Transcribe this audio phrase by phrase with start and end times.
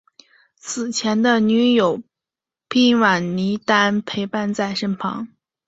[0.57, 2.01] 死前的女朋友
[2.73, 5.27] 苑琼丹陪伴在旁。